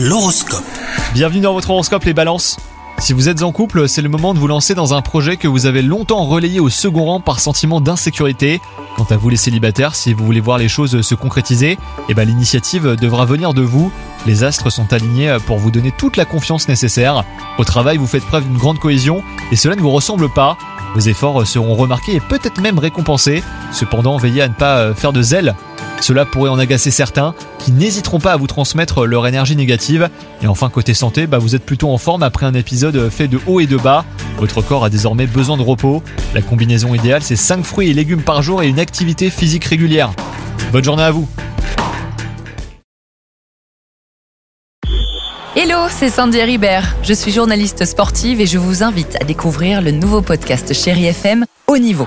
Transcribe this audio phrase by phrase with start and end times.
[0.00, 0.62] L'horoscope.
[1.12, 2.56] Bienvenue dans votre horoscope les balances.
[2.98, 5.48] Si vous êtes en couple, c'est le moment de vous lancer dans un projet que
[5.48, 8.60] vous avez longtemps relayé au second rang par sentiment d'insécurité.
[8.96, 12.28] Quant à vous les célibataires, si vous voulez voir les choses se concrétiser, eh ben
[12.28, 13.90] l'initiative devra venir de vous.
[14.24, 17.24] Les astres sont alignés pour vous donner toute la confiance nécessaire.
[17.58, 20.56] Au travail, vous faites preuve d'une grande cohésion et cela ne vous ressemble pas.
[20.94, 23.42] Vos efforts seront remarqués et peut-être même récompensés.
[23.72, 25.56] Cependant, veillez à ne pas faire de zèle
[26.00, 30.08] cela pourrait en agacer certains qui n'hésiteront pas à vous transmettre leur énergie négative.
[30.42, 33.38] Et enfin côté santé, bah vous êtes plutôt en forme après un épisode fait de
[33.46, 34.04] haut et de bas.
[34.38, 36.02] Votre corps a désormais besoin de repos.
[36.34, 40.12] La combinaison idéale c'est 5 fruits et légumes par jour et une activité physique régulière.
[40.72, 41.28] Bonne journée à vous
[45.56, 46.94] Hello, c'est Sandy Ribert.
[47.02, 51.46] Je suis journaliste sportive et je vous invite à découvrir le nouveau podcast Chéri FM
[51.66, 52.06] Haut Niveau.